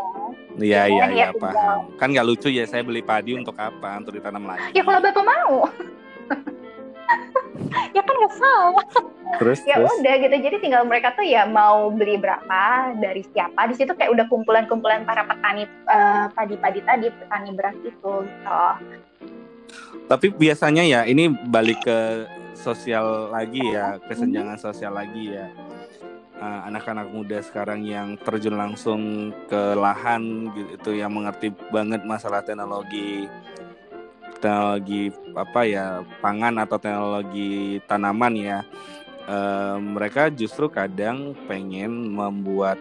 [0.63, 1.91] Iya, iya, iya, paham.
[1.99, 3.99] Kan nggak lucu ya saya beli padi untuk apa?
[3.99, 4.71] Untuk ditanam lagi.
[4.71, 5.55] Ya kalau Bapak mau.
[7.97, 8.87] ya kan nggak salah
[9.39, 9.93] terus ya terus.
[10.01, 14.13] udah gitu jadi tinggal mereka tuh ya mau beli berapa dari siapa di situ kayak
[14.13, 18.63] udah kumpulan-kumpulan para petani uh, padi-padi tadi petani beras itu gitu
[20.07, 21.99] tapi biasanya ya ini balik ke
[22.67, 25.47] sosial lagi ya kesenjangan sosial lagi ya.
[26.37, 33.25] Uh, anak-anak muda sekarang yang terjun langsung ke lahan gitu yang mengerti banget masalah teknologi
[34.39, 35.87] teknologi apa ya
[36.21, 38.59] pangan atau teknologi tanaman ya
[39.25, 39.39] e,
[39.81, 42.79] mereka justru kadang pengen membuat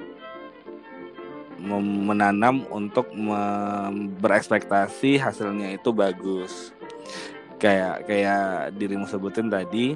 [1.56, 3.08] mem menanam untuk
[4.20, 6.76] berekspektasi hasilnya itu bagus
[7.56, 9.96] kayak kayak dirimu sebutin tadi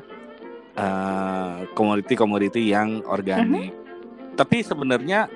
[0.75, 3.71] eh, komoditi-komoditi uh, yang organik.
[3.75, 4.35] Mm-hmm.
[4.39, 5.27] Tapi sebenarnya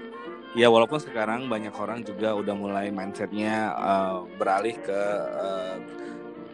[0.55, 5.01] ya walaupun sekarang banyak orang juga udah mulai mindsetnya uh, beralih ke
[5.35, 5.75] uh,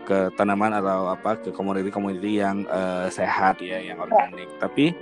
[0.10, 4.50] ke tanaman atau apa ke komoditi-komoditi yang uh, sehat ya, yang organik.
[4.58, 4.98] Tapi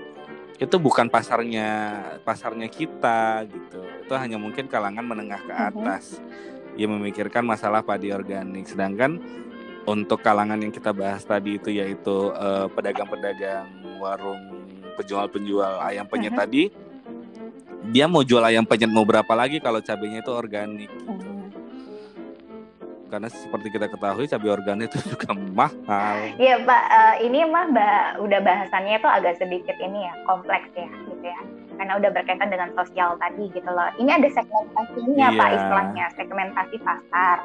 [0.57, 3.79] itu bukan pasarnya pasarnya kita gitu.
[4.03, 5.69] Itu hanya mungkin kalangan menengah ke mm-hmm.
[5.71, 6.19] atas
[6.75, 8.67] yang memikirkan masalah padi organik.
[8.67, 9.17] Sedangkan
[9.87, 13.71] untuk kalangan yang kita bahas tadi itu yaitu uh, pedagang-pedagang
[14.03, 14.67] warung
[14.99, 16.43] penjual-penjual ayam penyet uh-huh.
[16.43, 16.63] tadi
[17.87, 21.37] dia mau jual ayam penyet mau berapa lagi kalau cabenya itu organik gitu
[23.07, 26.35] karena seperti kita ketahui cabai organik itu juga mahal.
[26.35, 30.87] Iya Pak, uh, ini mah mbak udah bahasannya tuh agak sedikit ini ya kompleks ya
[31.07, 31.39] gitu ya.
[31.77, 33.89] Karena udah berkaitan dengan sosial tadi gitu loh.
[34.01, 35.39] Ini ada segmentasinya yeah.
[35.39, 37.37] Pak istilahnya, segmentasi pasar.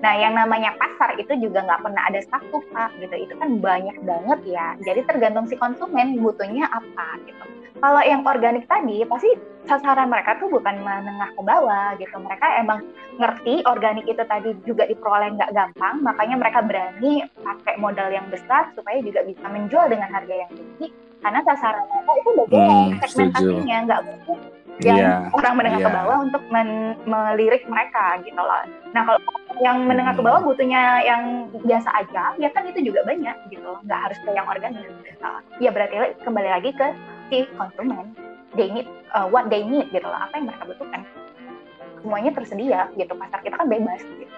[0.00, 3.14] Nah yang namanya pasar itu juga nggak pernah ada satu Pak gitu.
[3.18, 4.66] Itu kan banyak banget ya.
[4.86, 7.44] Jadi tergantung si konsumen butuhnya apa gitu.
[7.80, 9.32] Kalau yang organik tadi pasti
[9.64, 12.16] sasaran mereka tuh bukan menengah ke bawah gitu.
[12.16, 12.84] Mereka emang
[13.16, 18.72] ngerti organik itu tadi juga diperoleh nggak gampang, makanya mereka berani pakai modal yang besar
[18.76, 21.09] supaya juga bisa menjual dengan harga yang tinggi.
[21.20, 24.38] Karena sasaran mereka itu udah hmm, segmentasinya, nggak mungkin
[24.80, 25.86] yang yeah, orang menengah yeah.
[25.86, 25.98] ke iya.
[26.00, 28.64] bawah untuk men melirik mereka gitu loh.
[28.96, 29.20] Nah kalau
[29.60, 30.48] yang menengah ke bawah hmm.
[30.48, 34.88] butuhnya yang biasa aja, ya kan itu juga banyak gitu, nggak harus ke yang organik.
[35.04, 35.30] Gitu.
[35.60, 36.88] Ya berarti kembali lagi ke
[37.28, 38.16] si konsumen
[38.58, 41.00] they need uh, what they need gitu loh apa yang mereka butuhkan
[42.00, 44.34] semuanya tersedia gitu pasar kita kan bebas gitu.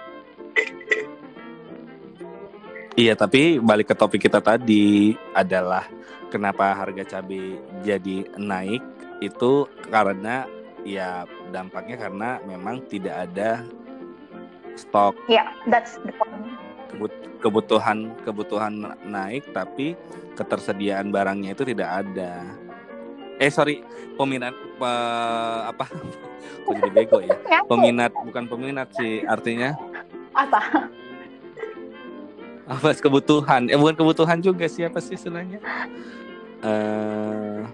[2.93, 5.89] Iya tapi balik ke topik kita tadi adalah
[6.33, 8.81] kenapa harga cabai jadi naik
[9.21, 10.49] itu karena
[10.83, 13.63] ya dampaknya karena memang tidak ada
[14.75, 15.13] stok.
[15.29, 16.57] Ya, yeah, that's the point.
[17.45, 19.93] Kebutuhan kebutuhan naik tapi
[20.33, 22.49] ketersediaan barangnya itu tidak ada.
[23.37, 23.85] Eh sorry
[24.17, 24.93] peminat pe,
[25.69, 25.85] apa?
[26.65, 27.37] Kok jadi bego ya?
[27.71, 29.75] Peminat bukan peminat sih artinya.
[30.33, 30.89] Apa?
[32.71, 33.67] Apa kebutuhan?
[33.67, 35.59] Eh bukan kebutuhan juga siapa sih istilahnya
[36.63, 37.67] uh,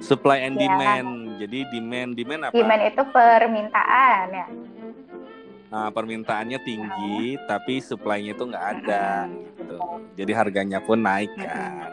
[0.00, 0.66] supply and ya.
[0.68, 1.10] demand.
[1.40, 2.54] Jadi demand demand apa?
[2.56, 4.48] Demand itu permintaan ya.
[5.74, 9.74] Nah, permintaannya tinggi, tapi supply-nya itu nggak ada, gitu.
[10.14, 11.90] Jadi harganya pun naik kan?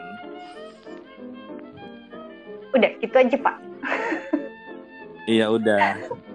[2.70, 3.56] Udah gitu aja pak.
[5.26, 5.98] Iya udah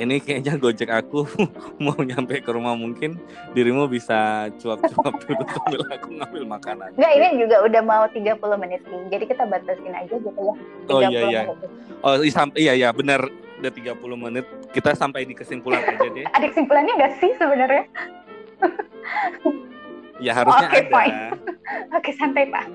[0.00, 1.28] ini kayaknya gojek aku
[1.84, 3.20] mau nyampe ke rumah mungkin
[3.52, 6.88] dirimu bisa cuap-cuap dulu sambil aku ngambil makanan.
[6.96, 9.02] Enggak, ini juga udah mau 30 menit nih.
[9.12, 10.54] Jadi kita batasin aja gitu ya.
[10.88, 11.42] Oh iya iya.
[11.44, 11.68] Menit.
[12.00, 12.16] Oh
[12.56, 13.20] iya iya benar
[13.60, 14.46] udah 30 menit.
[14.72, 16.24] Kita sampai di kesimpulan aja deh.
[16.36, 17.84] Ada kesimpulannya enggak sih sebenarnya?
[20.20, 21.32] ya harusnya okay, ada.
[21.96, 22.68] Oke, santai, Pak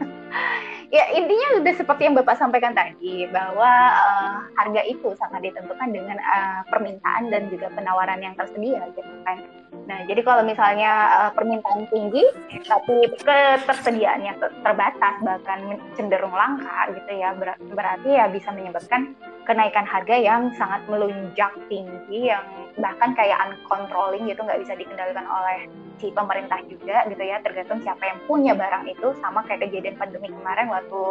[0.94, 6.18] ya intinya udah seperti yang bapak sampaikan tadi bahwa uh, harga itu sangat ditentukan dengan
[6.22, 9.42] uh, permintaan dan juga penawaran yang tersedia gitu kan.
[9.86, 12.26] Nah, jadi kalau misalnya uh, permintaan tinggi,
[12.66, 14.34] tapi ketersediaannya
[14.66, 19.14] terbatas, bahkan cenderung langka gitu ya, ber berarti ya bisa menyebabkan
[19.46, 22.42] kenaikan harga yang sangat melunjak tinggi, yang
[22.82, 25.70] bahkan kayak uncontrolling gitu, nggak bisa dikendalikan oleh
[26.02, 30.34] si pemerintah juga gitu ya, tergantung siapa yang punya barang itu, sama kayak kejadian pandemi
[30.34, 31.04] kemarin waktu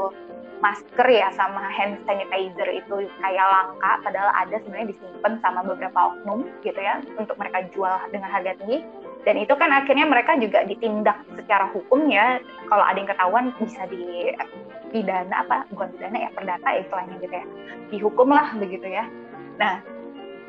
[0.65, 6.49] masker ya sama hand sanitizer itu kayak langka padahal ada sebenarnya disimpan sama beberapa oknum
[6.65, 8.81] gitu ya untuk mereka jual dengan harga tinggi.
[9.25, 12.41] Dan itu kan akhirnya mereka juga ditindak secara hukum ya.
[12.69, 14.33] Kalau ada yang ketahuan bisa di
[14.93, 17.47] pidana apa bukan pidana ya perdata istilahnya gitu ya.
[17.93, 19.05] Dihukum lah begitu ya.
[19.61, 19.81] Nah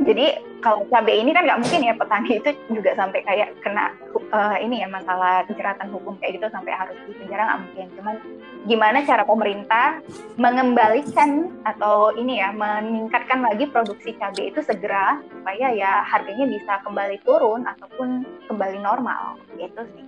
[0.03, 3.95] jadi kalau cabai ini kan nggak mungkin ya petani itu juga sampai kayak kena
[4.31, 7.87] uh, ini ya masalah jeratan hukum kayak gitu sampai harus di penjara nggak mungkin.
[7.99, 8.15] Cuman
[8.65, 10.01] gimana cara pemerintah
[10.39, 17.17] mengembalikan atau ini ya meningkatkan lagi produksi cabai itu segera supaya ya harganya bisa kembali
[17.21, 20.05] turun ataupun kembali normal gitu sih.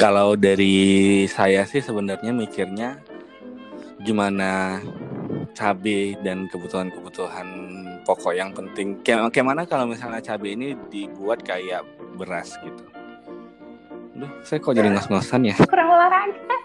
[0.00, 2.96] Kalau dari saya sih sebenarnya mikirnya
[4.00, 4.80] gimana
[5.52, 7.46] cabai dan kebutuhan-kebutuhan
[8.04, 8.98] pokok yang penting.
[9.04, 11.84] Kayak gimana kalau misalnya cabai ini dibuat kayak
[12.16, 12.84] beras gitu.
[14.20, 15.56] Duh, saya kok jadi ngos-ngosan ya?
[15.64, 16.56] Kurang olahraga.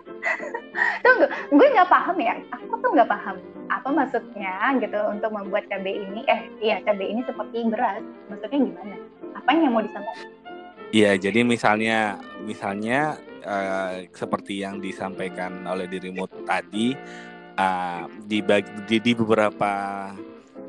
[1.05, 2.35] Tunggu, gue nggak paham ya.
[2.51, 6.21] Aku tuh nggak paham apa maksudnya gitu untuk membuat cabai ini.
[6.27, 8.03] Eh, iya cabai ini seperti beras.
[8.27, 8.95] Maksudnya gimana?
[9.37, 10.29] Apa yang mau disampaikan?
[10.95, 16.95] Iya, jadi misalnya, misalnya uh, seperti yang disampaikan oleh dirimu tadi
[17.59, 18.39] uh, di,
[18.87, 19.71] di di beberapa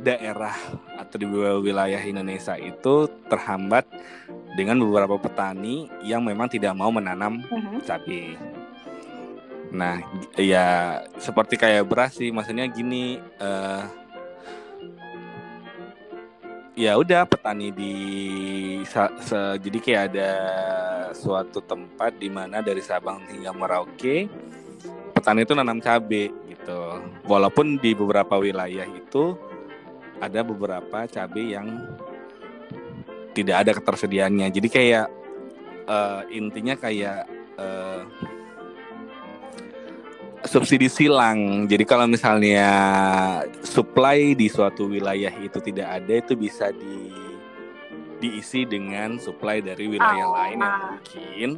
[0.06, 0.54] daerah
[0.94, 1.26] atau di
[1.66, 3.90] wilayah Indonesia itu terhambat
[4.54, 7.82] dengan beberapa petani yang memang tidak mau menanam uh-huh.
[7.82, 8.38] cabai.
[9.74, 9.98] Nah,
[10.38, 13.18] ya seperti kayak beras sih, maksudnya gini.
[13.42, 13.82] Uh,
[16.76, 17.94] ya udah petani di
[18.84, 20.32] se, se, jadi kayak ada
[21.16, 24.28] suatu tempat di mana dari Sabang hingga Merauke
[25.16, 26.80] petani itu nanam cabai gitu.
[27.24, 29.34] Walaupun di beberapa wilayah itu
[30.20, 31.68] ada beberapa cabai yang
[33.36, 34.48] tidak ada ketersediaannya.
[34.48, 35.06] Jadi kayak
[35.84, 37.28] uh, intinya kayak
[37.60, 38.02] uh,
[40.48, 41.68] subsidi silang.
[41.68, 42.70] Jadi kalau misalnya
[43.60, 47.12] supply di suatu wilayah itu tidak ada, itu bisa di
[48.16, 51.50] diisi dengan supply dari wilayah oh, lain yang mungkin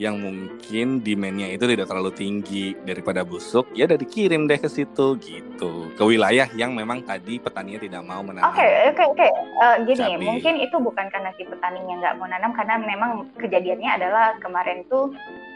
[0.00, 5.16] yang mungkin demandnya itu tidak terlalu tinggi daripada busuk ya udah dikirim deh ke situ
[5.20, 8.48] gitu ke wilayah yang memang tadi petaninya tidak mau menanam.
[8.48, 9.30] Oke okay, oke okay, oke okay.
[9.60, 10.24] uh, gini Cabai.
[10.24, 15.12] mungkin itu bukan karena si petaninya nggak mau nanam karena memang kejadiannya adalah kemarin tuh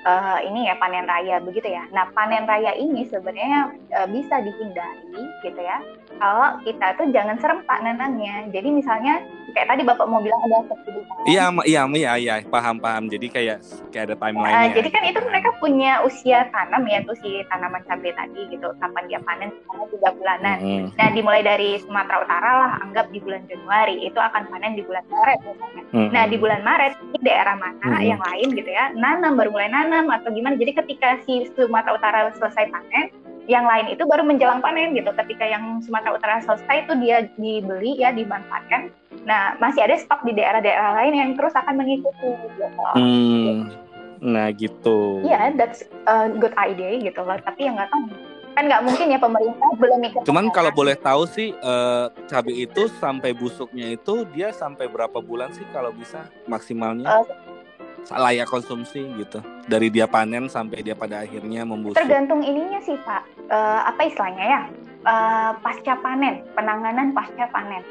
[0.07, 1.85] uh, ini ya panen raya begitu ya.
[1.91, 5.83] Nah panen raya ini sebenarnya uh, bisa dihindari gitu ya
[6.17, 8.49] kalau kita tuh jangan serempak nanamnya.
[8.55, 9.21] Jadi misalnya
[9.53, 10.65] kayak tadi bapak mau bilang ada.
[11.27, 13.09] Iya iya iya iya paham paham.
[13.09, 13.59] Jadi kayak
[13.93, 14.55] kayak ada timeline.
[14.55, 18.69] Uh, jadi kan itu mereka punya usia tanam ya tuh si tanaman cabai tadi gitu
[18.81, 20.57] kapan dia panen selama tiga bulanan.
[20.61, 20.89] Mm -hmm.
[20.97, 25.05] Nah dimulai dari Sumatera Utara lah anggap di bulan Januari itu akan panen di bulan
[25.09, 25.83] Maret misalnya.
[25.85, 26.09] Mm -hmm.
[26.13, 28.09] Nah di bulan Maret di daerah mana mm -hmm.
[28.09, 30.61] yang lain gitu ya nanam baru mulai nanam atau gimana.
[30.61, 33.09] Jadi ketika si Sumatera Utara selesai panen
[33.47, 35.09] yang lain itu baru menjelang panen gitu.
[35.17, 38.93] Ketika yang Sumatera Utara selesai itu dia dibeli ya dimanfaatkan.
[39.25, 42.65] Nah masih ada stok di daerah-daerah lain yang terus akan mengikuti gitu.
[42.99, 43.73] Hmm,
[44.21, 45.25] nah gitu.
[45.25, 47.39] Iya, yeah, that's a good idea gitu loh.
[47.41, 48.03] Tapi yang nggak tahu
[48.57, 50.21] kan nggak mungkin ya pemerintah belum mikir.
[50.25, 55.53] Cuman kalau boleh tahu sih uh, cabai itu sampai busuknya itu dia sampai berapa bulan
[55.53, 57.21] sih kalau bisa maksimalnya?
[57.21, 57.27] Uh,
[58.15, 59.43] layak konsumsi gitu.
[59.67, 61.99] Dari dia panen sampai dia pada akhirnya membusuk.
[61.99, 63.27] Tergantung ininya sih pak.
[63.51, 64.61] Uh, apa istilahnya ya?
[65.07, 67.83] Uh, pasca panen penanganan pasca panen.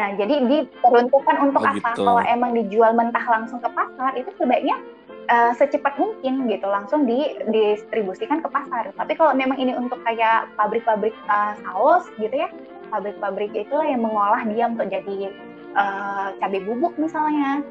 [0.00, 1.76] Nah jadi diperuntukkan untuk oh, apa?
[1.76, 2.04] gitu.
[2.04, 4.80] kalau emang dijual mentah langsung ke pasar itu sebaiknya
[5.28, 8.88] uh, secepat mungkin gitu langsung didistribusikan ke pasar.
[8.96, 12.48] Tapi kalau memang ini untuk kayak pabrik-pabrik uh, saus gitu ya
[12.92, 15.32] pabrik-pabrik itulah yang mengolah dia untuk jadi
[15.72, 17.64] uh, cabai bubuk misalnya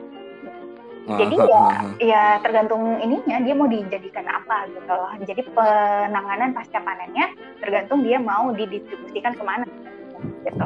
[1.09, 1.65] jadi ya
[1.97, 5.11] ya tergantung ininya dia mau dijadikan apa gitu loh.
[5.25, 9.65] Jadi penanganan pasca panennya tergantung dia mau didistribusikan ke mana
[10.45, 10.65] gitu.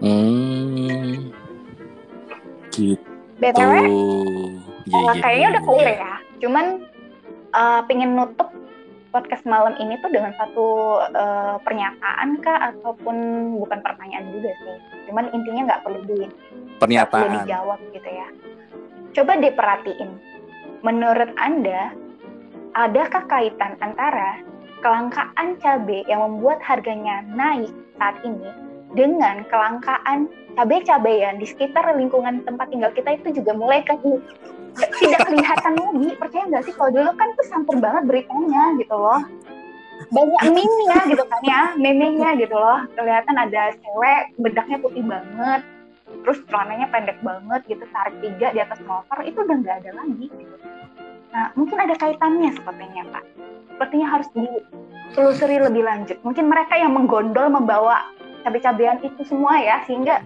[0.00, 1.30] Hmm.
[2.70, 3.02] Gitu.
[3.40, 3.72] BTW,
[4.84, 5.96] ya, uh, kayaknya ya, udah clear ya.
[5.96, 6.14] ya.
[6.44, 6.66] Cuman
[7.56, 8.52] uh, pengen nutup
[9.10, 10.68] podcast malam ini tuh dengan satu
[11.02, 13.16] uh, pernyataan kah ataupun
[13.58, 14.76] bukan pertanyaan juga sih.
[15.10, 16.28] Cuman intinya nggak perlu di
[16.80, 17.28] pernyataan.
[17.28, 18.28] Perlu dijawab gitu ya.
[19.14, 20.10] Coba diperhatiin.
[20.80, 21.92] Menurut Anda
[22.72, 24.40] adakah kaitan antara
[24.80, 27.68] kelangkaan cabai yang membuat harganya naik
[28.00, 28.48] saat ini
[28.96, 30.26] dengan kelangkaan
[30.56, 33.92] cabai-cabean di sekitar lingkungan tempat tinggal kita itu juga mulai ke
[35.04, 36.08] tidak kelihatan lagi.
[36.16, 39.20] Percaya nggak sih kalau dulu kan tuh sampur banget beritanya gitu loh.
[40.08, 42.88] Banyak meme-nya gitu kan ya meme-nya gitu loh.
[42.96, 45.60] Kelihatan ada cewek bedaknya putih banget
[46.20, 50.26] terus celananya pendek banget gitu tarik tiga di atas motor itu udah nggak ada lagi
[50.28, 50.56] gitu.
[51.30, 53.24] nah mungkin ada kaitannya sepertinya pak.
[53.70, 56.18] Sepertinya harus ditelusuri lebih lanjut.
[56.20, 58.04] Mungkin mereka yang menggondol membawa
[58.44, 60.20] cabai-cabean itu semua ya sehingga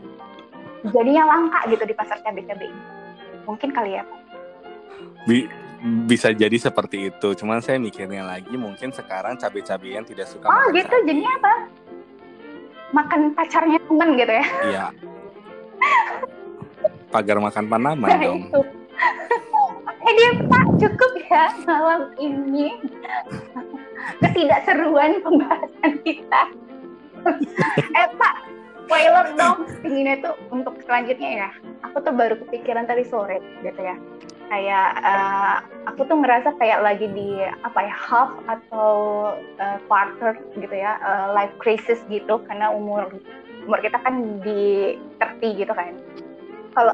[0.91, 2.83] jadinya langka gitu di pasar cabai-cabai ini.
[3.47, 4.21] Mungkin kali ya pak.
[5.29, 5.47] Bi
[6.09, 7.29] bisa jadi seperti itu.
[7.37, 10.89] Cuman saya mikirnya lagi mungkin sekarang cabai-cabean tidak suka oh makan gitu.
[10.89, 11.07] cabai.
[11.07, 11.55] jadinya apa?
[12.95, 14.47] Makan pacarnya temen gitu ya?
[14.65, 14.87] Iya
[17.13, 18.61] pagar makan tanaman nah dong itu
[20.05, 22.77] Oke deh Pak, cukup ya malam ini
[24.21, 26.43] ketidakseruan pembahasan kita.
[27.97, 28.35] eh Pak,
[28.85, 31.51] spoiler dong, inginnya tuh untuk selanjutnya ya.
[31.89, 33.97] Aku tuh baru kepikiran tadi sore gitu ya.
[34.53, 35.57] Kayak eh,
[35.89, 38.93] aku tuh ngerasa kayak lagi di apa ya half atau
[39.57, 43.09] eh, quarter gitu ya eh, life crisis gitu karena umur
[43.65, 45.93] umur kita kan di 30 gitu kan.
[46.77, 46.93] Kalau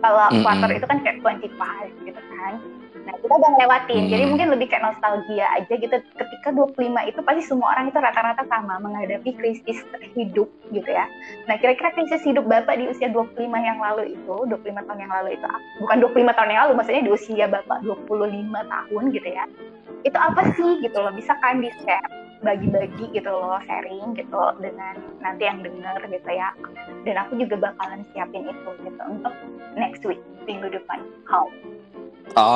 [0.00, 0.44] kalau Mm-mm.
[0.44, 2.54] quarter itu kan kayak 25 gitu kan.
[3.00, 4.02] Nah, kita udah ngelewatin.
[4.12, 4.30] Jadi Mm.
[4.32, 5.96] mungkin lebih kayak nostalgia aja gitu.
[6.16, 9.80] Ketika 25 itu pasti semua orang itu rata-rata sama menghadapi krisis
[10.16, 11.08] hidup gitu ya.
[11.48, 15.36] Nah, kira-kira krisis hidup Bapak di usia 25 yang lalu itu, 25 tahun yang lalu
[15.36, 15.46] itu,
[15.80, 19.44] bukan 25 tahun yang lalu, maksudnya di usia Bapak 25 tahun gitu ya.
[20.04, 22.08] Itu apa sih gitu loh, bisa kan di-share,
[22.40, 26.50] bagi-bagi gitu loh, sharing gitu dengan nanti yang denger gitu ya.
[27.04, 29.34] Dan aku juga bakalan siapin itu gitu untuk
[29.76, 31.04] next week, minggu depan.
[31.28, 31.48] How?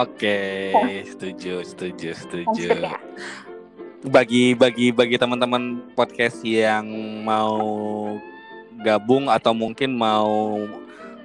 [0.05, 0.71] Oke,
[1.05, 2.69] setuju, setuju, setuju.
[2.73, 3.01] Lanjut ya.
[4.05, 6.85] Bagi bagi bagi teman-teman podcast yang
[7.25, 7.57] mau
[8.85, 10.61] gabung atau mungkin mau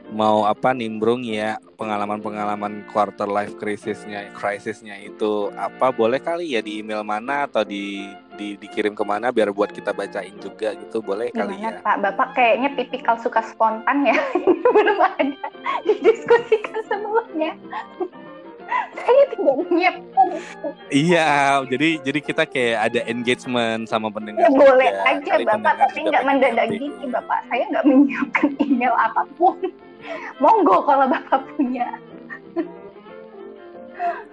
[0.10, 6.82] mau apa nimbrung ya pengalaman-pengalaman quarter life crisisnya krisisnya itu apa boleh kali ya di
[6.82, 11.30] email mana atau di, di dikirim ke mana biar buat kita bacain juga gitu boleh
[11.30, 11.96] kali Gimana ya Pak?
[12.02, 14.18] Bapak kayaknya tipikal suka spontan ya.
[14.76, 15.24] Belum ada
[15.86, 17.54] didiskusikan sebelumnya.
[18.98, 20.26] Saya tidak menyiapkan
[20.94, 25.10] iya jadi jadi kita kayak ada engagement sama pendengar Ya boleh juga.
[25.10, 27.40] aja Kali Bapak, tapi nggak mendadak gini Bapak.
[27.50, 29.58] Saya nggak menyiapkan email apa pun.
[30.40, 31.88] Monggo kalau Bapak punya.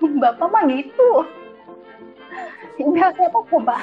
[0.00, 1.10] Bapak mah gitu.
[2.76, 3.76] Email siapa coba?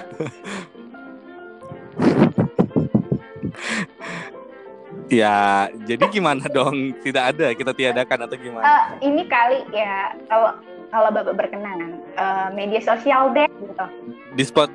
[5.11, 6.95] Ya, jadi gimana dong?
[7.01, 8.65] Tidak ada, kita tiadakan atau gimana?
[8.65, 10.57] Eh, ini kali ya kalau
[10.89, 13.86] kalau Bapak berkenan eh, media sosial deh gitu.
[14.34, 14.71] Di spot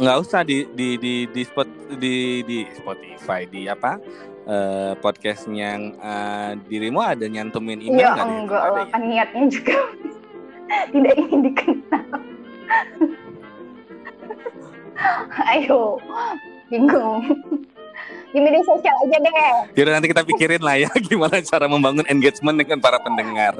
[0.00, 1.68] nggak usah di di di di spot
[2.00, 4.00] di di Spotify di apa
[4.50, 9.78] eh, podcastnya yang eh, dirimu ada nyantumin email Ya nggak enggak lah, kan niatnya juga
[10.92, 12.06] tidak ingin dikenal.
[15.54, 15.96] Ayo,
[16.68, 17.24] bingung.
[18.30, 19.32] Di media sosial aja deh.
[19.74, 23.58] Yaudah nanti kita pikirin lah ya gimana cara membangun engagement dengan para pendengar.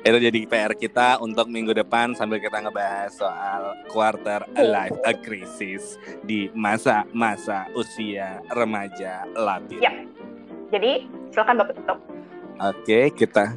[0.00, 5.98] Itu jadi PR kita untuk minggu depan sambil kita ngebahas soal quarter life a crisis
[6.22, 9.82] di masa-masa usia remaja labil.
[9.82, 9.92] Ya.
[10.70, 11.98] Jadi silakan Bapak tutup.
[12.56, 13.52] Oke, kita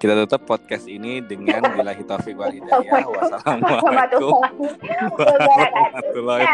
[0.00, 3.04] kita tutup podcast ini dengan bila taufik wal hidayah.
[3.04, 4.56] Wassalamualaikum Warahmatullahi
[5.12, 6.24] wabarakatuh.
[6.24, 6.48] bye.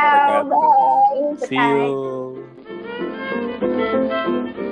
[1.46, 2.45] See you.
[3.60, 4.65] Thank you.